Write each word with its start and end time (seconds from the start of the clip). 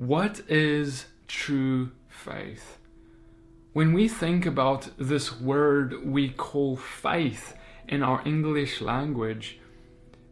What 0.00 0.40
is 0.48 1.04
true 1.28 1.90
faith? 2.08 2.78
When 3.74 3.92
we 3.92 4.08
think 4.08 4.46
about 4.46 4.88
this 4.96 5.38
word 5.38 6.06
we 6.06 6.30
call 6.30 6.78
faith 6.78 7.54
in 7.86 8.02
our 8.02 8.22
English 8.24 8.80
language, 8.80 9.60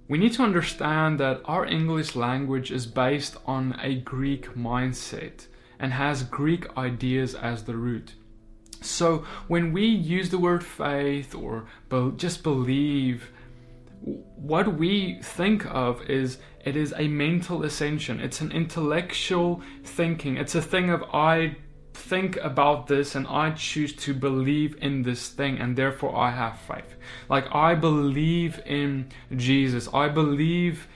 we 0.08 0.16
need 0.16 0.32
to 0.32 0.42
understand 0.42 1.20
that 1.20 1.42
our 1.44 1.66
English 1.66 2.16
language 2.16 2.70
is 2.70 2.86
based 2.86 3.36
on 3.44 3.78
a 3.82 3.96
Greek 3.96 4.54
mindset 4.54 5.48
and 5.78 5.92
has 5.92 6.22
Greek 6.22 6.74
ideas 6.78 7.34
as 7.34 7.64
the 7.64 7.76
root. 7.76 8.14
So 8.80 9.26
when 9.48 9.74
we 9.74 9.84
use 9.84 10.30
the 10.30 10.38
word 10.38 10.64
faith 10.64 11.34
or 11.34 11.66
just 12.16 12.42
believe, 12.42 13.30
what 14.00 14.78
we 14.78 15.20
think 15.22 15.66
of 15.66 16.02
is 16.08 16.38
it 16.64 16.76
is 16.76 16.94
a 16.96 17.08
mental 17.08 17.62
ascension. 17.64 18.20
It's 18.20 18.40
an 18.40 18.52
intellectual 18.52 19.62
thinking. 19.84 20.36
It's 20.36 20.54
a 20.54 20.62
thing 20.62 20.90
of 20.90 21.02
I 21.12 21.56
think 21.94 22.36
about 22.36 22.86
this 22.86 23.14
and 23.14 23.26
I 23.26 23.50
choose 23.50 23.94
to 23.96 24.14
believe 24.14 24.76
in 24.80 25.02
this 25.02 25.28
thing 25.28 25.58
and 25.58 25.76
therefore 25.76 26.16
I 26.16 26.30
have 26.30 26.58
faith. 26.60 26.96
Like 27.28 27.52
I 27.54 27.74
believe 27.74 28.60
in 28.64 29.08
Jesus. 29.36 29.88
I 29.92 30.08
believe 30.08 30.88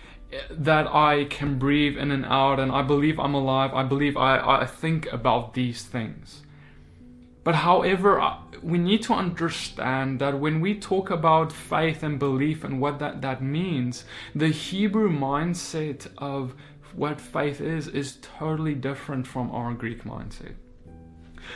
that 0.50 0.86
I 0.86 1.24
can 1.24 1.58
breathe 1.58 1.98
in 1.98 2.10
and 2.10 2.24
out 2.24 2.58
and 2.58 2.72
I 2.72 2.82
believe 2.82 3.18
I'm 3.18 3.34
alive. 3.34 3.74
I 3.74 3.82
believe 3.82 4.16
I, 4.16 4.62
I 4.62 4.66
think 4.66 5.12
about 5.12 5.54
these 5.54 5.82
things. 5.82 6.42
But 7.44 7.56
however, 7.56 8.20
uh, 8.20 8.36
we 8.62 8.78
need 8.78 9.02
to 9.04 9.14
understand 9.14 10.20
that 10.20 10.38
when 10.38 10.60
we 10.60 10.78
talk 10.78 11.10
about 11.10 11.52
faith 11.52 12.02
and 12.02 12.18
belief 12.18 12.62
and 12.62 12.80
what 12.80 12.98
that, 13.00 13.20
that 13.22 13.42
means, 13.42 14.04
the 14.34 14.48
Hebrew 14.48 15.10
mindset 15.10 16.06
of 16.18 16.54
what 16.94 17.20
faith 17.20 17.60
is 17.60 17.88
is 17.88 18.18
totally 18.38 18.74
different 18.74 19.26
from 19.26 19.50
our 19.50 19.72
Greek 19.72 20.04
mindset. 20.04 20.54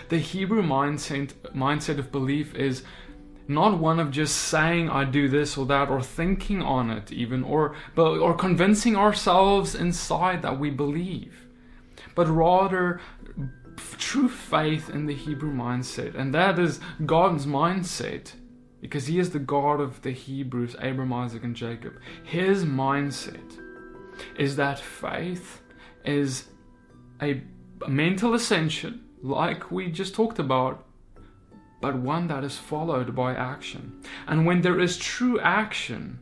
The 0.08 0.18
Hebrew 0.18 0.62
mindset 0.62 1.32
mindset 1.54 1.98
of 1.98 2.10
belief 2.10 2.54
is 2.54 2.82
not 3.48 3.78
one 3.78 4.00
of 4.00 4.10
just 4.10 4.36
saying 4.36 4.90
I 4.90 5.04
do 5.04 5.28
this 5.28 5.56
or 5.56 5.66
that 5.66 5.88
or 5.88 6.02
thinking 6.02 6.62
on 6.62 6.90
it 6.90 7.12
even 7.12 7.44
or 7.44 7.76
or 7.96 8.34
convincing 8.34 8.96
ourselves 8.96 9.76
inside 9.76 10.42
that 10.42 10.58
we 10.58 10.70
believe 10.70 11.46
but 12.16 12.26
rather 12.26 13.00
true 13.98 14.28
faith 14.28 14.88
in 14.90 15.06
the 15.06 15.14
Hebrew 15.14 15.52
mindset, 15.52 16.14
and 16.14 16.34
that 16.34 16.58
is 16.58 16.80
God's 17.04 17.46
mindset, 17.46 18.32
because 18.80 19.06
He 19.06 19.18
is 19.18 19.30
the 19.30 19.38
God 19.38 19.80
of 19.80 20.02
the 20.02 20.12
Hebrews, 20.12 20.76
Abraham, 20.80 21.12
Isaac, 21.12 21.44
and 21.44 21.56
Jacob. 21.56 21.94
His 22.22 22.64
mindset 22.64 23.58
is 24.38 24.56
that 24.56 24.78
faith 24.78 25.60
is 26.04 26.46
a 27.20 27.42
mental 27.88 28.34
ascension, 28.34 29.04
like 29.22 29.70
we 29.70 29.90
just 29.90 30.14
talked 30.14 30.38
about, 30.38 30.84
but 31.80 31.96
one 31.96 32.26
that 32.28 32.44
is 32.44 32.56
followed 32.56 33.14
by 33.14 33.34
action. 33.34 34.02
And 34.26 34.46
when 34.46 34.62
there 34.62 34.80
is 34.80 34.96
true 34.96 35.38
action, 35.40 36.20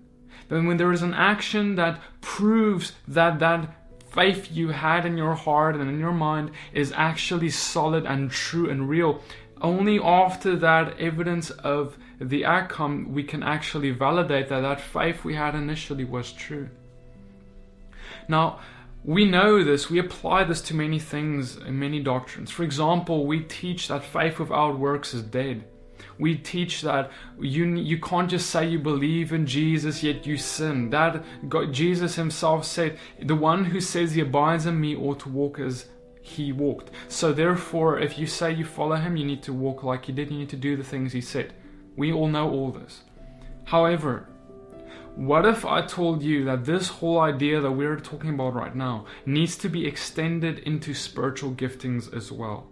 then 0.49 0.67
when 0.67 0.77
there 0.77 0.93
is 0.93 1.03
an 1.03 1.15
action 1.15 1.77
that 1.77 2.01
proves 2.21 2.93
that 3.09 3.39
that 3.39 3.84
faith 4.15 4.49
you 4.53 4.69
had 4.69 5.05
in 5.05 5.17
your 5.17 5.35
heart 5.35 5.75
and 5.75 5.91
in 5.91 5.99
your 5.99 6.13
mind 6.13 6.53
is 6.73 6.93
actually 6.93 7.51
solid 7.51 8.07
and 8.07 8.31
true 8.31 8.71
and 8.71 8.89
real, 8.89 9.21
only 9.61 9.99
after 9.99 10.55
that 10.57 10.99
evidence 11.01 11.51
of 11.51 11.99
the 12.21 12.45
outcome 12.45 13.13
we 13.13 13.25
can 13.25 13.43
actually 13.43 13.91
validate 13.91 14.49
that 14.49 14.61
that 14.61 14.81
faith 14.81 15.25
we 15.25 15.35
had 15.35 15.55
initially 15.55 16.05
was 16.05 16.33
true. 16.33 16.69
Now, 18.29 18.61
we 19.05 19.25
know 19.25 19.65
this, 19.65 19.91
we 19.91 19.99
apply 19.99 20.45
this 20.45 20.63
to 20.63 20.75
many 20.75 20.99
things 20.99 21.57
in 21.57 21.79
many 21.79 22.01
doctrines. 22.01 22.51
For 22.51 22.63
example, 22.63 23.27
we 23.27 23.41
teach 23.41 23.89
that 23.89 24.05
faith 24.05 24.39
without 24.39 24.79
works 24.79 25.13
is 25.13 25.23
dead 25.23 25.65
we 26.19 26.37
teach 26.37 26.83
that 26.83 27.11
you 27.39 27.65
you 27.67 27.99
can't 27.99 28.31
just 28.31 28.51
say 28.51 28.69
you 28.69 28.79
believe 28.79 29.33
in 29.33 29.47
Jesus 29.47 30.03
yet 30.03 30.27
you 30.27 30.37
sin. 30.37 30.91
That 30.91 31.25
God, 31.49 31.73
Jesus 31.73 32.15
Himself 32.17 32.65
said, 32.65 32.99
"The 33.23 33.35
one 33.35 33.65
who 33.67 33.81
says 33.81 34.15
he 34.15 34.21
abides 34.21 34.67
in 34.67 34.81
me 34.81 34.97
ought 34.97 35.21
to 35.21 35.29
walk 35.29 35.59
as 35.59 35.89
He 36.23 36.53
walked." 36.53 36.91
So 37.09 37.33
therefore, 37.33 37.99
if 37.99 38.19
you 38.19 38.27
say 38.27 38.53
you 38.53 38.65
follow 38.65 38.97
Him, 38.97 39.17
you 39.17 39.25
need 39.25 39.43
to 39.43 39.53
walk 39.53 39.83
like 39.83 40.07
He 40.07 40.13
did. 40.13 40.31
You 40.31 40.39
need 40.39 40.51
to 40.51 40.57
do 40.57 40.77
the 40.77 40.85
things 40.85 41.13
He 41.13 41.21
said. 41.21 41.53
We 41.97 42.13
all 42.13 42.29
know 42.29 42.51
all 42.51 42.71
this. 42.71 43.03
However, 43.65 44.29
what 45.17 45.47
if 45.47 45.65
I 45.65 45.81
told 45.83 46.23
you 46.25 46.45
that 46.45 46.65
this 46.65 46.89
whole 46.89 47.21
idea 47.21 47.61
that 47.61 47.71
we're 47.71 48.01
talking 48.01 48.31
about 48.31 48.55
right 48.55 48.75
now 48.75 49.07
needs 49.25 49.57
to 49.59 49.69
be 49.69 49.87
extended 49.87 50.59
into 50.61 50.93
spiritual 50.93 51.53
giftings 51.53 52.13
as 52.13 52.33
well? 52.33 52.67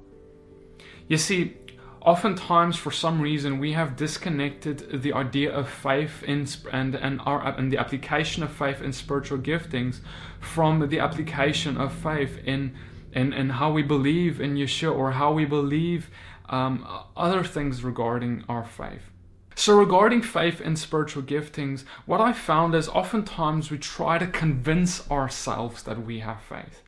You 1.06 1.19
see, 1.19 1.56
oftentimes 2.04 2.76
for 2.76 2.90
some 2.90 3.20
reason 3.20 3.58
we 3.58 3.72
have 3.72 3.96
disconnected 3.96 5.02
the 5.02 5.12
idea 5.12 5.50
of 5.52 5.68
faith 5.68 6.22
in 6.24 6.46
and 6.72 6.94
and 6.94 7.20
our 7.24 7.40
and 7.58 7.72
the 7.72 7.78
application 7.78 8.42
of 8.42 8.52
faith 8.52 8.82
in 8.82 8.92
spiritual 8.92 9.38
giftings 9.38 10.00
from 10.41 10.88
the 10.88 10.98
application 10.98 11.76
of 11.76 11.92
faith 11.92 12.38
in 12.44 12.74
in, 13.12 13.32
in 13.32 13.50
how 13.50 13.70
we 13.70 13.82
believe 13.82 14.41
in 14.41 14.54
Yeshua 14.54 14.94
or 14.94 15.12
how 15.12 15.32
we 15.32 15.44
believe 15.44 16.10
um, 16.48 16.86
other 17.16 17.44
things 17.44 17.84
regarding 17.84 18.44
our 18.48 18.64
faith. 18.64 19.10
So, 19.54 19.78
regarding 19.78 20.22
faith 20.22 20.60
in 20.60 20.76
spiritual 20.76 21.22
giftings, 21.22 21.84
what 22.06 22.20
I 22.20 22.32
found 22.32 22.74
is 22.74 22.88
oftentimes 22.88 23.70
we 23.70 23.78
try 23.78 24.18
to 24.18 24.26
convince 24.26 25.10
ourselves 25.10 25.82
that 25.82 26.04
we 26.06 26.20
have 26.20 26.41
faith. 26.41 26.82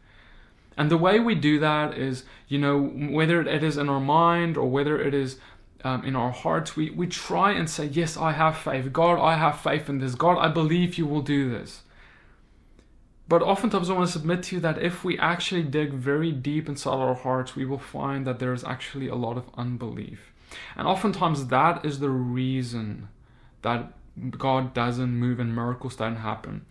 And 0.76 0.90
the 0.90 0.96
way 0.96 1.20
we 1.20 1.34
do 1.34 1.58
that 1.60 1.96
is, 1.96 2.24
you 2.48 2.58
know, 2.58 2.82
whether 2.82 3.40
it 3.40 3.62
is 3.62 3.76
in 3.76 3.88
our 3.88 4.00
mind 4.00 4.56
or 4.56 4.68
whether 4.68 5.00
it 5.00 5.14
is 5.14 5.38
um, 5.84 6.04
in 6.04 6.16
our 6.16 6.30
hearts, 6.30 6.76
we, 6.76 6.90
we 6.90 7.06
try 7.06 7.52
and 7.52 7.68
say, 7.68 7.86
Yes, 7.86 8.16
I 8.16 8.32
have 8.32 8.56
faith. 8.56 8.92
God, 8.92 9.20
I 9.20 9.36
have 9.36 9.60
faith 9.60 9.88
in 9.88 9.98
this. 9.98 10.14
God, 10.14 10.38
I 10.38 10.48
believe 10.48 10.98
you 10.98 11.06
will 11.06 11.22
do 11.22 11.50
this. 11.50 11.82
But 13.28 13.42
oftentimes, 13.42 13.88
I 13.88 13.94
want 13.94 14.06
to 14.06 14.12
submit 14.12 14.42
to 14.44 14.56
you 14.56 14.60
that 14.62 14.82
if 14.82 15.04
we 15.04 15.18
actually 15.18 15.62
dig 15.62 15.92
very 15.92 16.32
deep 16.32 16.68
inside 16.68 16.98
our 16.98 17.14
hearts, 17.14 17.56
we 17.56 17.64
will 17.64 17.78
find 17.78 18.26
that 18.26 18.38
there 18.38 18.52
is 18.52 18.64
actually 18.64 19.08
a 19.08 19.14
lot 19.14 19.38
of 19.38 19.48
unbelief. 19.56 20.32
And 20.76 20.86
oftentimes, 20.86 21.46
that 21.46 21.84
is 21.84 22.00
the 22.00 22.10
reason 22.10 23.08
that 23.62 23.92
God 24.30 24.74
doesn't 24.74 25.14
move 25.14 25.40
and 25.40 25.54
miracles 25.54 25.96
don't 25.96 26.16
happen. 26.16 26.66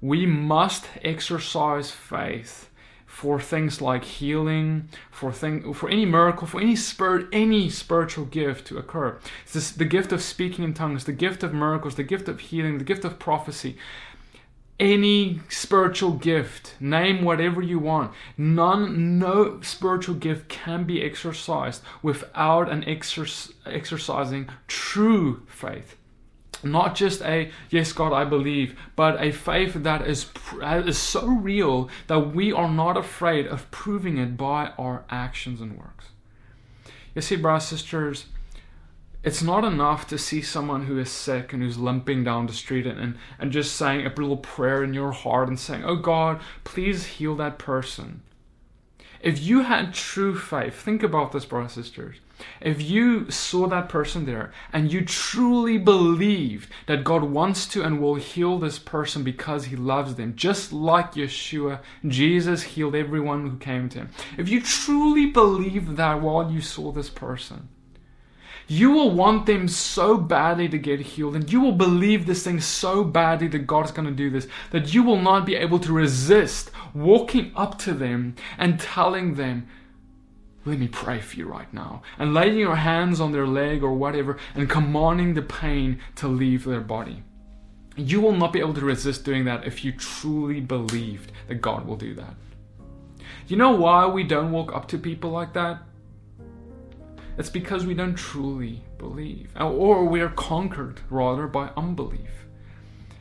We 0.00 0.26
must 0.26 0.86
exercise 1.02 1.90
faith 1.90 2.70
for 3.06 3.40
things 3.40 3.80
like 3.80 4.04
healing, 4.04 4.88
for 5.10 5.32
thing, 5.32 5.72
for 5.72 5.88
any 5.88 6.04
miracle, 6.04 6.46
for 6.46 6.60
any 6.60 6.76
spirit, 6.76 7.26
any 7.32 7.70
spiritual 7.70 8.26
gift 8.26 8.66
to 8.66 8.76
occur. 8.76 9.18
This, 9.52 9.70
the 9.70 9.84
gift 9.84 10.12
of 10.12 10.20
speaking 10.20 10.64
in 10.64 10.74
tongues, 10.74 11.04
the 11.04 11.12
gift 11.12 11.42
of 11.42 11.54
miracles, 11.54 11.94
the 11.94 12.02
gift 12.02 12.28
of 12.28 12.40
healing, 12.40 12.78
the 12.78 12.84
gift 12.84 13.04
of 13.04 13.18
prophecy. 13.18 13.78
Any 14.78 15.40
spiritual 15.48 16.12
gift, 16.12 16.74
name 16.78 17.24
whatever 17.24 17.62
you 17.62 17.78
want. 17.78 18.12
None, 18.36 19.18
no 19.18 19.62
spiritual 19.62 20.16
gift 20.16 20.50
can 20.50 20.84
be 20.84 21.02
exercised 21.02 21.82
without 22.02 22.70
an 22.70 22.82
exerc- 22.82 23.54
exercising 23.64 24.50
true 24.68 25.42
faith 25.46 25.96
not 26.64 26.94
just 26.94 27.22
a 27.22 27.50
yes 27.70 27.92
god 27.92 28.12
i 28.12 28.24
believe 28.24 28.78
but 28.94 29.20
a 29.22 29.30
faith 29.32 29.74
that 29.74 30.06
is 30.06 30.26
is 30.62 30.98
so 30.98 31.26
real 31.26 31.88
that 32.06 32.34
we 32.34 32.52
are 32.52 32.70
not 32.70 32.96
afraid 32.96 33.46
of 33.46 33.70
proving 33.70 34.18
it 34.18 34.36
by 34.36 34.72
our 34.78 35.04
actions 35.10 35.60
and 35.60 35.76
works. 35.76 36.06
You 37.14 37.22
see 37.22 37.36
brothers 37.36 37.64
sisters 37.64 38.26
it's 39.22 39.42
not 39.42 39.64
enough 39.64 40.06
to 40.06 40.18
see 40.18 40.40
someone 40.40 40.84
who 40.84 40.98
is 41.00 41.10
sick 41.10 41.52
and 41.52 41.60
who's 41.60 41.78
limping 41.78 42.22
down 42.22 42.46
the 42.46 42.52
street 42.52 42.86
and, 42.86 43.00
and, 43.00 43.18
and 43.40 43.50
just 43.50 43.74
saying 43.74 44.06
a 44.06 44.08
little 44.10 44.36
prayer 44.36 44.84
in 44.84 44.94
your 44.94 45.10
heart 45.10 45.48
and 45.48 45.58
saying 45.58 45.84
oh 45.84 45.96
god 45.96 46.40
please 46.64 47.06
heal 47.06 47.34
that 47.36 47.58
person. 47.58 48.22
If 49.20 49.40
you 49.40 49.62
had 49.62 49.94
true 49.94 50.38
faith 50.38 50.74
think 50.74 51.02
about 51.02 51.32
this 51.32 51.44
brothers 51.44 51.72
sisters 51.72 52.16
if 52.60 52.82
you 52.82 53.30
saw 53.30 53.66
that 53.66 53.88
person 53.88 54.26
there 54.26 54.52
and 54.72 54.92
you 54.92 55.04
truly 55.04 55.78
believed 55.78 56.70
that 56.86 57.04
God 57.04 57.24
wants 57.24 57.66
to 57.68 57.82
and 57.82 58.00
will 58.00 58.16
heal 58.16 58.58
this 58.58 58.78
person 58.78 59.22
because 59.22 59.66
he 59.66 59.76
loves 59.76 60.14
them, 60.14 60.34
just 60.36 60.72
like 60.72 61.14
Yeshua, 61.14 61.80
Jesus 62.06 62.62
healed 62.62 62.94
everyone 62.94 63.48
who 63.48 63.56
came 63.56 63.88
to 63.90 63.98
him. 64.00 64.10
If 64.36 64.48
you 64.48 64.60
truly 64.60 65.26
believe 65.26 65.96
that 65.96 66.20
while 66.20 66.50
you 66.50 66.60
saw 66.60 66.92
this 66.92 67.10
person, 67.10 67.68
you 68.68 68.90
will 68.90 69.12
want 69.12 69.46
them 69.46 69.68
so 69.68 70.16
badly 70.16 70.68
to 70.68 70.78
get 70.78 70.98
healed, 70.98 71.36
and 71.36 71.50
you 71.52 71.60
will 71.60 71.72
believe 71.72 72.26
this 72.26 72.42
thing 72.42 72.60
so 72.60 73.04
badly 73.04 73.46
that 73.48 73.60
God 73.60 73.84
is 73.84 73.92
going 73.92 74.08
to 74.08 74.14
do 74.14 74.28
this 74.28 74.48
that 74.72 74.92
you 74.92 75.04
will 75.04 75.20
not 75.20 75.46
be 75.46 75.54
able 75.54 75.78
to 75.78 75.92
resist 75.92 76.72
walking 76.92 77.52
up 77.54 77.78
to 77.80 77.94
them 77.94 78.34
and 78.58 78.80
telling 78.80 79.34
them, 79.34 79.68
let 80.66 80.80
me 80.80 80.88
pray 80.88 81.20
for 81.20 81.36
you 81.36 81.46
right 81.46 81.72
now. 81.72 82.02
And 82.18 82.34
laying 82.34 82.58
your 82.58 82.74
hands 82.74 83.20
on 83.20 83.30
their 83.30 83.46
leg 83.46 83.82
or 83.84 83.94
whatever 83.94 84.36
and 84.54 84.68
commanding 84.68 85.34
the 85.34 85.42
pain 85.42 86.00
to 86.16 86.28
leave 86.28 86.64
their 86.64 86.80
body. 86.80 87.22
You 87.96 88.20
will 88.20 88.36
not 88.36 88.52
be 88.52 88.58
able 88.58 88.74
to 88.74 88.84
resist 88.84 89.24
doing 89.24 89.44
that 89.44 89.64
if 89.64 89.84
you 89.84 89.92
truly 89.92 90.60
believed 90.60 91.32
that 91.46 91.62
God 91.62 91.86
will 91.86 91.96
do 91.96 92.14
that. 92.14 92.34
You 93.46 93.56
know 93.56 93.70
why 93.70 94.06
we 94.06 94.24
don't 94.24 94.50
walk 94.50 94.74
up 94.74 94.88
to 94.88 94.98
people 94.98 95.30
like 95.30 95.52
that? 95.54 95.78
It's 97.38 97.48
because 97.48 97.86
we 97.86 97.94
don't 97.94 98.16
truly 98.16 98.82
believe, 98.98 99.50
or 99.60 100.04
we 100.04 100.20
are 100.20 100.30
conquered 100.30 101.00
rather 101.10 101.46
by 101.46 101.70
unbelief. 101.76 102.30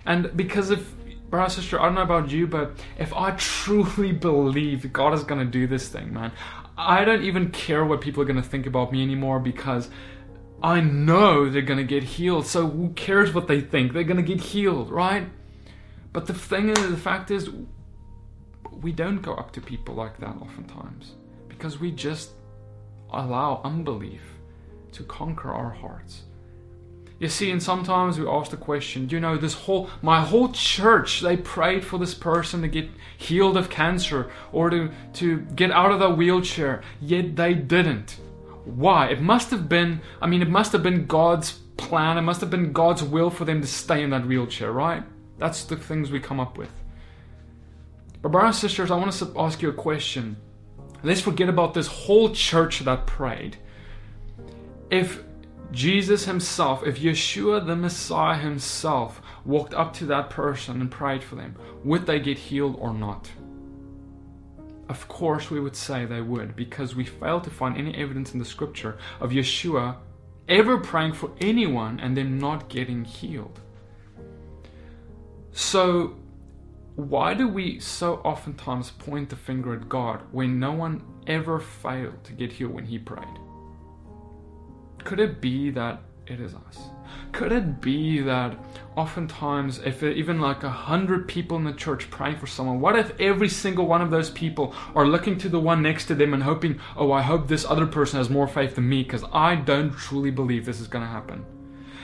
And 0.06 0.36
because 0.36 0.72
if, 0.72 0.94
brother, 1.30 1.50
sister, 1.50 1.80
I 1.80 1.86
don't 1.86 1.96
know 1.96 2.02
about 2.02 2.32
you, 2.32 2.48
but 2.48 2.72
if 2.98 3.14
I 3.14 3.32
truly 3.38 4.14
believe 4.14 4.92
God 4.92 5.14
is 5.14 5.24
going 5.24 5.46
to 5.46 5.52
do 5.52 5.68
this 5.68 5.90
thing, 5.90 6.14
man, 6.14 6.32
I 6.78 7.06
don't 7.06 7.24
even 7.24 7.52
care 7.52 7.86
what 7.86 8.02
people 8.02 8.22
are 8.22 8.26
going 8.26 8.42
to 8.42 8.48
think 8.48 8.66
about 8.66 8.92
me 8.92 9.02
anymore 9.02 9.40
because 9.40 9.90
I 10.62 10.82
know 10.82 11.50
they're 11.50 11.62
going 11.62 11.78
to 11.78 11.86
get 11.86 12.04
healed. 12.04 12.46
So 12.48 12.68
who 12.68 12.90
cares 12.90 13.34
what 13.34 13.48
they 13.48 13.62
think? 13.62 13.94
They're 13.94 14.04
going 14.04 14.18
to 14.18 14.24
get 14.24 14.42
healed, 14.42 14.90
right? 14.90 15.30
But 16.12 16.28
the 16.28 16.34
thing 16.34 16.70
is, 16.70 16.90
the 16.90 16.98
fact 16.98 17.32
is, 17.32 17.50
we 18.82 18.92
don't 18.92 19.22
go 19.22 19.34
up 19.36 19.52
to 19.54 19.62
people 19.62 19.96
like 19.96 20.18
that 20.20 20.36
oftentimes 20.38 21.16
because 21.48 21.80
we 21.80 21.92
just 21.92 22.32
allow 23.12 23.62
unbelief 23.64 24.22
to 24.92 25.04
conquer 25.04 25.52
our 25.52 25.72
hearts. 25.72 26.24
You 27.18 27.30
see, 27.30 27.50
and 27.50 27.64
sometimes 27.64 28.20
we 28.20 28.28
ask 28.28 28.52
the 28.52 28.58
question, 28.58 29.08
you 29.10 29.22
know, 29.22 29.38
this 29.38 29.54
whole, 29.54 29.90
my 30.02 30.20
whole 30.20 30.50
church, 30.50 31.22
they 31.22 31.38
prayed 31.38 31.86
for 31.86 31.98
this 31.98 32.14
person 32.14 32.62
to 32.62 32.68
get 32.68 32.90
healed 33.18 33.56
of 33.56 33.70
cancer 33.70 34.30
or 34.52 34.70
to, 34.70 34.92
to 35.14 35.40
get 35.56 35.72
out 35.72 35.92
of 35.92 36.00
the 36.00 36.10
wheelchair, 36.10 36.82
yet 37.00 37.38
they 37.38 37.54
didn't. 37.54 38.18
Why? 38.66 39.08
It 39.08 39.22
must 39.22 39.50
have 39.52 39.70
been, 39.70 40.02
I 40.22 40.28
mean, 40.28 40.42
it 40.42 40.50
must 40.50 40.74
have 40.74 40.84
been 40.84 41.06
God's 41.06 41.54
plan, 41.78 42.18
it 42.18 42.22
must 42.22 42.42
have 42.42 42.50
been 42.50 42.74
God's 42.74 43.04
will 43.04 43.30
for 43.30 43.46
them 43.46 43.62
to 43.62 43.68
stay 43.68 44.04
in 44.04 44.10
that 44.10 44.26
wheelchair, 44.26 44.74
right? 44.74 45.04
That's 45.38 45.64
the 45.64 45.78
things 45.78 46.12
we 46.12 46.20
come 46.20 46.42
up 46.42 46.58
with. 46.58 46.72
But, 48.22 48.32
brothers 48.32 48.56
and 48.56 48.70
sisters, 48.70 48.92
I 48.92 48.96
want 48.96 49.14
to 49.14 49.34
ask 49.38 49.62
you 49.62 49.70
a 49.70 49.74
question. 49.74 50.36
Let's 51.04 51.22
forget 51.22 51.48
about 51.48 51.74
this 51.74 51.88
whole 51.88 52.32
church 52.32 52.80
that 52.80 53.06
prayed. 53.06 53.58
If 54.90 55.22
Jesus 55.76 56.24
himself, 56.24 56.88
if 56.88 57.00
Yeshua 57.00 57.66
the 57.66 57.76
Messiah 57.76 58.38
himself 58.38 59.22
walked 59.44 59.74
up 59.74 59.94
to 59.96 60.06
that 60.06 60.30
person 60.30 60.80
and 60.80 60.90
prayed 60.90 61.22
for 61.22 61.36
them, 61.36 61.56
would 61.84 62.06
they 62.06 62.20
get 62.20 62.38
healed 62.38 62.78
or 62.80 62.94
not? 62.94 63.30
Of 64.88 65.10
course, 65.10 65.52
we 65.52 65.60
would 65.60 65.76
say 65.76 66.06
they 66.06 66.22
would, 66.22 66.56
because 66.56 66.96
we 66.96 67.04
fail 67.04 67.42
to 67.42 67.50
find 67.50 67.76
any 67.76 67.94
evidence 67.94 68.32
in 68.32 68.40
the 68.40 68.46
scripture 68.46 68.98
of 69.20 69.32
Yeshua 69.32 69.98
ever 70.48 70.78
praying 70.78 71.12
for 71.12 71.32
anyone 71.42 72.00
and 72.00 72.16
them 72.16 72.40
not 72.40 72.70
getting 72.70 73.04
healed. 73.04 73.60
So, 75.52 76.16
why 76.96 77.34
do 77.34 77.50
we 77.50 77.82
so 77.82 78.16
oftentimes 78.24 78.92
point 78.92 79.30
the 79.30 79.36
finger 79.36 79.74
at 79.74 79.90
God 79.90 80.22
when 80.32 80.58
no 80.58 80.72
one 80.72 81.04
ever 81.28 81.60
failed 81.60 82.24
to 82.24 82.32
get 82.32 82.54
healed 82.54 82.74
when 82.74 82.86
He 82.86 82.98
prayed? 82.98 83.40
Could 85.06 85.20
it 85.20 85.40
be 85.40 85.70
that 85.70 86.02
it 86.26 86.42
is 86.42 86.56
us? 86.56 86.90
Could 87.32 87.52
it 87.52 87.80
be 87.80 88.22
that 88.22 88.58
oftentimes, 88.96 89.78
if 89.86 90.02
even 90.02 90.42
like 90.42 90.64
a 90.64 90.70
hundred 90.70 91.28
people 91.28 91.58
in 91.58 91.64
the 91.64 91.74
church 91.74 92.10
praying 92.10 92.38
for 92.38 92.48
someone, 92.48 92.82
what 92.82 92.98
if 92.98 93.18
every 93.20 93.48
single 93.48 93.86
one 93.86 94.02
of 94.02 94.10
those 94.10 94.32
people 94.32 94.74
are 94.96 95.06
looking 95.06 95.38
to 95.38 95.48
the 95.48 95.60
one 95.60 95.84
next 95.84 96.06
to 96.06 96.16
them 96.16 96.34
and 96.34 96.42
hoping, 96.42 96.80
oh, 96.98 97.12
I 97.12 97.22
hope 97.22 97.48
this 97.48 97.66
other 97.66 97.86
person 97.86 98.18
has 98.18 98.32
more 98.32 98.48
faith 98.48 98.76
than 98.76 98.90
me 98.90 99.04
because 99.04 99.24
I 99.32 99.56
don't 99.56 99.92
truly 99.92 100.32
believe 100.32 100.66
this 100.66 100.82
is 100.82 100.88
going 100.88 101.06
to 101.06 101.12
happen? 101.12 101.46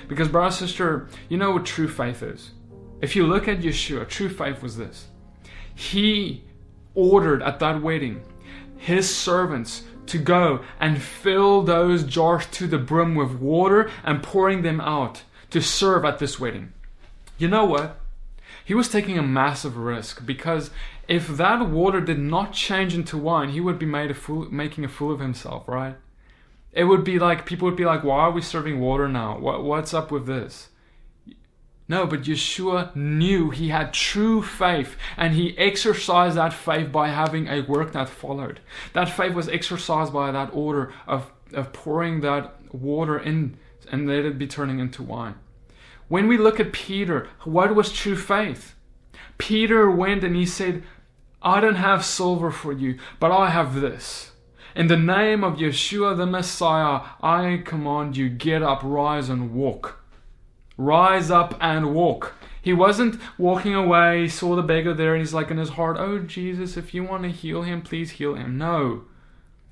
Because, 0.08 0.28
brother, 0.28 0.54
sister, 0.54 1.10
you 1.28 1.38
know 1.38 1.52
what 1.52 1.66
true 1.66 1.88
faith 1.88 2.22
is? 2.22 2.52
If 3.02 3.16
you 3.16 3.26
look 3.26 3.48
at 3.48 3.62
Yeshua, 3.62 4.08
true 4.08 4.30
faith 4.30 4.62
was 4.62 4.78
this. 4.78 5.08
He 5.74 6.44
ordered 6.94 7.42
at 7.42 7.60
that 7.60 7.82
wedding 7.82 8.22
his 8.82 9.14
servants 9.16 9.84
to 10.08 10.18
go 10.18 10.64
and 10.80 11.02
fill 11.02 11.62
those 11.62 12.04
jars 12.04 12.46
to 12.48 12.68
the 12.68 12.78
brim 12.78 13.16
with 13.16 13.34
water 13.34 13.90
and 14.04 14.24
pouring 14.24 14.62
them 14.62 14.82
out 14.82 15.24
to 15.52 15.62
serve 15.62 16.06
at 16.06 16.20
this 16.20 16.40
wedding. 16.40 16.74
You 17.38 17.48
know 17.48 17.66
what? 17.66 18.00
He 18.64 18.74
was 18.74 18.90
taking 18.90 19.18
a 19.18 19.24
massive 19.24 19.78
risk 19.78 20.26
because 20.26 20.70
if 21.08 21.28
that 21.28 21.68
water 21.68 22.00
did 22.00 22.20
not 22.20 22.54
change 22.54 22.94
into 22.94 23.18
wine, 23.18 23.50
he 23.50 23.60
would 23.60 23.80
be 23.80 23.86
made 23.86 24.12
a 24.12 24.14
fool, 24.14 24.48
making 24.52 24.86
a 24.86 24.90
fool 24.90 25.12
of 25.12 25.20
himself, 25.20 25.68
right? 25.68 25.96
It 26.72 26.86
would 26.86 27.04
be 27.04 27.20
like 27.20 27.46
people 27.46 27.68
would 27.68 27.76
be 27.76 27.86
like, 27.86 28.04
"Why 28.04 28.20
are 28.20 28.32
we 28.32 28.42
serving 28.42 28.80
water 28.80 29.10
now? 29.10 29.38
What, 29.38 29.64
what's 29.64 29.94
up 29.94 30.12
with 30.12 30.26
this?" 30.26 30.70
No, 31.92 32.08
but 32.08 32.22
Yeshua 32.22 32.96
knew 32.96 33.50
he 33.50 33.68
had 33.68 33.92
true 33.92 34.42
faith 34.42 34.96
and 35.18 35.34
he 35.34 35.58
exercised 35.58 36.38
that 36.38 36.54
faith 36.54 36.90
by 36.90 37.10
having 37.10 37.50
a 37.50 37.64
work 37.64 37.92
that 37.92 38.08
followed. 38.08 38.62
That 38.94 39.10
faith 39.10 39.34
was 39.34 39.50
exercised 39.50 40.14
by 40.14 40.32
that 40.32 40.52
order 40.54 40.94
of, 41.06 41.34
of 41.54 41.74
pouring 41.74 42.22
that 42.22 42.56
water 42.74 43.20
in 43.20 43.58
and 43.92 44.08
let 44.08 44.24
it 44.24 44.38
be 44.38 44.48
turning 44.48 44.80
into 44.80 45.04
wine. 45.04 45.36
When 46.08 46.30
we 46.30 46.38
look 46.38 46.62
at 46.62 46.72
Peter, 46.72 47.28
what 47.44 47.76
was 47.76 47.92
true 47.92 48.16
faith? 48.16 48.74
Peter 49.38 49.92
went 49.92 50.24
and 50.24 50.34
he 50.34 50.46
said, 50.46 50.84
I 51.42 51.60
don't 51.60 51.76
have 51.76 52.06
silver 52.06 52.52
for 52.52 52.72
you, 52.72 53.00
but 53.20 53.34
I 53.34 53.50
have 53.50 53.82
this. 53.82 54.32
In 54.78 54.88
the 54.88 54.96
name 54.96 55.44
of 55.44 55.58
Yeshua 55.58 56.16
the 56.16 56.26
Messiah, 56.26 57.02
I 57.22 57.64
command 57.66 58.16
you, 58.16 58.30
get 58.30 58.64
up, 58.64 58.80
rise, 58.82 59.28
and 59.28 59.54
walk. 59.54 60.01
Rise 60.84 61.30
up 61.30 61.56
and 61.62 61.94
walk. 61.94 62.34
He 62.60 62.74
wasn't 62.74 63.22
walking 63.38 63.76
away, 63.76 64.28
saw 64.28 64.56
the 64.56 64.64
beggar 64.64 64.96
there, 64.96 65.14
and 65.14 65.22
he's 65.22 65.34
like 65.34 65.52
in 65.52 65.58
his 65.58 65.70
heart, 65.70 65.98
Oh, 66.00 66.18
Jesus, 66.18 66.76
if 66.76 66.92
you 66.94 67.04
want 67.04 67.22
to 67.22 67.30
heal 67.30 67.62
him, 67.62 67.84
please 67.84 68.12
heal 68.12 68.34
him. 68.34 68.58
No. 68.58 69.04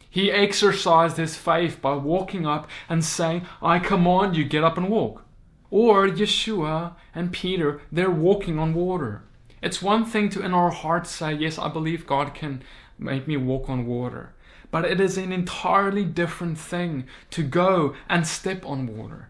He 0.08 0.32
exercised 0.32 1.18
his 1.18 1.36
faith 1.36 1.82
by 1.82 1.96
walking 1.96 2.46
up 2.46 2.70
and 2.88 3.04
saying, 3.04 3.48
I 3.60 3.80
command 3.80 4.38
you, 4.38 4.44
get 4.44 4.64
up 4.64 4.78
and 4.78 4.88
walk. 4.88 5.26
Or 5.72 6.08
Yeshua 6.08 6.94
and 7.16 7.32
Peter, 7.32 7.82
they're 7.92 8.12
walking 8.12 8.60
on 8.60 8.76
water. 8.76 9.24
It's 9.64 9.82
one 9.82 10.06
thing 10.06 10.30
to 10.30 10.44
in 10.44 10.54
our 10.54 10.72
hearts 10.72 11.10
say, 11.10 11.34
Yes, 11.34 11.58
I 11.58 11.70
believe 11.70 12.06
God 12.06 12.36
can 12.36 12.62
make 13.00 13.28
me 13.28 13.36
walk 13.36 13.68
on 13.68 13.88
water. 13.88 14.34
But 14.70 14.86
it 14.86 15.00
is 15.00 15.18
an 15.18 15.32
entirely 15.32 16.06
different 16.06 16.60
thing 16.60 17.06
to 17.32 17.42
go 17.42 17.96
and 18.08 18.28
step 18.28 18.64
on 18.64 18.86
water. 18.86 19.30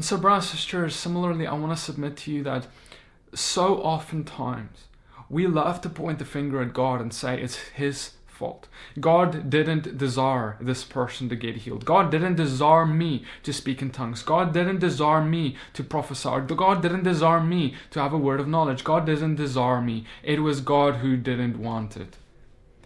And 0.00 0.04
so, 0.06 0.16
brothers 0.16 0.50
and 0.50 0.58
sisters, 0.58 0.96
similarly, 0.96 1.46
I 1.46 1.52
want 1.52 1.76
to 1.76 1.84
submit 1.84 2.16
to 2.16 2.32
you 2.32 2.42
that 2.44 2.66
so 3.34 3.82
oftentimes 3.82 4.84
we 5.28 5.46
love 5.46 5.82
to 5.82 5.90
point 5.90 6.18
the 6.18 6.24
finger 6.24 6.62
at 6.62 6.72
God 6.72 7.02
and 7.02 7.12
say 7.12 7.38
it's 7.38 7.56
His 7.56 8.12
fault. 8.26 8.66
God 8.98 9.50
didn't 9.50 9.98
desire 9.98 10.56
this 10.58 10.84
person 10.84 11.28
to 11.28 11.36
get 11.36 11.56
healed. 11.56 11.84
God 11.84 12.10
didn't 12.10 12.36
desire 12.36 12.86
me 12.86 13.26
to 13.42 13.52
speak 13.52 13.82
in 13.82 13.90
tongues. 13.90 14.22
God 14.22 14.54
didn't 14.54 14.78
desire 14.78 15.22
me 15.22 15.56
to 15.74 15.84
prophesy. 15.84 16.30
God 16.46 16.80
didn't 16.80 17.02
desire 17.02 17.42
me 17.42 17.74
to 17.90 18.00
have 18.00 18.14
a 18.14 18.16
word 18.16 18.40
of 18.40 18.48
knowledge. 18.48 18.84
God 18.84 19.04
didn't 19.04 19.34
desire 19.34 19.82
me. 19.82 20.06
It 20.22 20.40
was 20.40 20.62
God 20.62 20.94
who 20.94 21.18
didn't 21.18 21.58
want 21.58 21.98
it. 21.98 22.16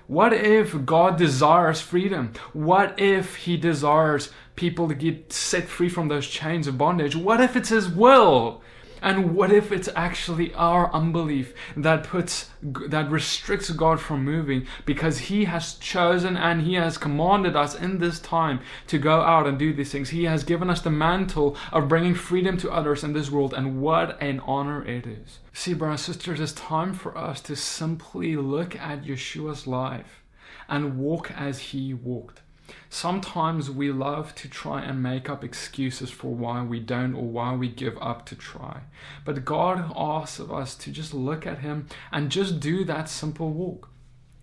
What 0.07 0.33
if 0.33 0.85
God 0.85 1.17
desires 1.17 1.81
freedom? 1.81 2.33
What 2.53 2.99
if 3.01 3.37
He 3.37 3.57
desires 3.57 4.31
people 4.55 4.89
to 4.89 4.95
get 4.95 5.33
set 5.33 5.65
free 5.65 5.89
from 5.89 6.09
those 6.09 6.27
chains 6.27 6.67
of 6.67 6.77
bondage? 6.77 7.17
What 7.17 7.41
if 7.41 7.57
it's 7.57 7.71
His 7.71 7.89
will? 7.89 8.63
And 9.05 9.35
what 9.35 9.53
if 9.53 9.71
it's 9.71 9.91
actually 9.95 10.55
our 10.55 10.91
unbelief 10.95 11.53
that 11.77 12.05
puts 12.05 12.49
that 12.63 13.11
restricts 13.11 13.69
God 13.69 14.01
from 14.01 14.25
moving 14.25 14.67
because 14.87 15.19
he 15.19 15.45
has 15.45 15.75
chosen 15.75 16.39
and 16.39 16.63
he 16.63 16.73
has 16.75 16.97
commanded 16.97 17.55
us 17.55 17.75
in 17.75 17.99
this 17.99 18.19
time 18.19 18.61
to 18.87 18.99
go 18.99 19.21
out 19.21 19.47
and 19.47 19.59
do 19.59 19.75
these 19.75 19.93
things. 19.93 20.09
He 20.09 20.25
has 20.25 20.43
given 20.43 20.71
us 20.71 20.81
the 20.81 20.89
mantle 20.89 21.55
of 21.71 21.87
bringing 21.87 22.15
freedom 22.15 22.57
to 22.57 22.73
others 22.73 23.05
in 23.05 23.13
this 23.13 23.31
world 23.31 23.53
and 23.53 23.83
what 23.83 24.17
an 24.23 24.41
honor 24.41 24.83
it 24.83 25.07
is. 25.07 25.41
See 25.53 25.75
brothers 25.75 26.09
and 26.09 26.17
sisters, 26.17 26.41
it's 26.41 26.53
time 26.53 26.95
for 26.95 27.15
us 27.19 27.43
to 27.43 27.57
simply 27.57 28.37
look 28.37 28.75
at 28.75 29.05
Yeshua's 29.05 29.67
life 29.67 30.23
and 30.67 30.97
walk 30.97 31.31
as 31.31 31.59
he 31.59 31.93
walked. 31.93 32.41
Sometimes 32.89 33.71
we 33.71 33.91
love 33.91 34.35
to 34.37 34.49
try 34.49 34.83
and 34.83 35.03
make 35.03 35.29
up 35.29 35.45
excuses 35.45 36.11
for 36.11 36.35
why 36.35 36.63
we 36.63 36.81
don't 36.81 37.15
or 37.15 37.25
why 37.25 37.55
we 37.55 37.69
give 37.69 37.99
up 38.01 38.25
to 38.27 38.35
try. 38.35 38.81
But 39.25 39.45
God 39.45 39.93
asks 39.97 40.39
of 40.39 40.53
us 40.53 40.75
to 40.77 40.91
just 40.91 41.13
look 41.13 41.47
at 41.47 41.59
Him 41.59 41.87
and 42.13 42.31
just 42.31 42.61
do 42.61 42.85
that 42.85 43.09
simple 43.09 43.51
walk. 43.51 43.91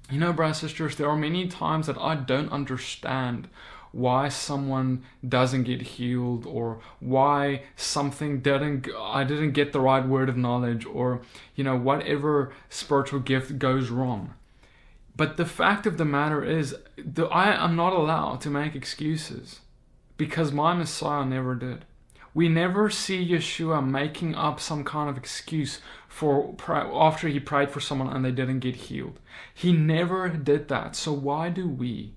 You 0.10 0.20
know, 0.20 0.34
brothers 0.34 0.62
and 0.62 0.70
sisters, 0.70 0.96
there 0.98 1.10
are 1.10 1.16
many 1.16 1.48
times 1.48 1.88
that 1.88 1.98
I 1.98 2.16
don't 2.16 2.52
understand 2.52 3.48
why 3.92 4.30
someone 4.30 5.04
doesn't 5.28 5.64
get 5.64 5.82
healed 5.82 6.46
or 6.46 6.80
why 7.00 7.64
something 7.76 8.40
didn't 8.40 8.88
I 8.98 9.24
didn't 9.24 9.52
get 9.52 9.74
the 9.74 9.82
right 9.82 10.06
word 10.06 10.30
of 10.30 10.38
knowledge 10.38 10.86
or 10.86 11.22
you 11.56 11.64
know 11.64 11.76
whatever 11.76 12.54
spiritual 12.70 13.20
gift 13.20 13.60
goes 13.60 13.90
wrong. 13.90 14.34
But 15.16 15.38
the 15.38 15.46
fact 15.46 15.86
of 15.86 15.98
the 15.98 16.06
matter 16.06 16.44
is, 16.44 16.76
that 16.98 17.28
I 17.28 17.54
am 17.54 17.76
not 17.76 17.94
allowed 17.94 18.42
to 18.42 18.50
make 18.50 18.76
excuses 18.76 19.60
because 20.18 20.52
my 20.52 20.74
Messiah 20.74 21.26
never 21.26 21.56
did. 21.56 21.86
we 22.34 22.48
never 22.48 22.90
see 22.90 23.28
Yeshua 23.28 23.86
making 23.86 24.36
up 24.36 24.60
some 24.60 24.84
kind 24.84 25.10
of 25.10 25.18
excuse 25.18 25.82
for 26.08 26.56
after 26.68 27.28
he 27.28 27.40
prayed 27.40 27.72
for 27.72 27.80
someone 27.80 28.14
and 28.14 28.24
they 28.24 28.32
didn't 28.32 28.60
get 28.60 28.76
healed. 28.76 29.20
He 29.54 29.74
never 29.74 30.30
did 30.30 30.70
that. 30.70 30.96
So 30.96 31.12
why 31.12 31.50
do 31.50 31.68
we? 31.68 32.16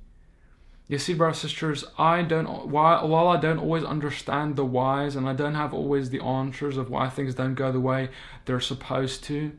You 0.87 0.99
see, 0.99 1.15
brothers 1.15 1.43
and 1.43 1.51
sisters, 1.51 1.85
I 1.99 2.23
don't. 2.23 2.69
While 2.69 3.29
I 3.29 3.41
don't 3.41 3.59
always 3.59 3.85
understand 3.85 4.55
the 4.55 4.67
whys, 4.67 5.17
and 5.17 5.27
I 5.29 5.33
don't 5.33 5.55
have 5.55 5.73
always 5.73 6.11
the 6.11 6.23
answers 6.23 6.77
of 6.77 6.91
why 6.91 7.09
things 7.09 7.35
don't 7.35 7.55
go 7.55 7.73
the 7.73 7.81
way 7.81 8.11
they're 8.45 8.61
supposed 8.61 9.25
to, 9.25 9.53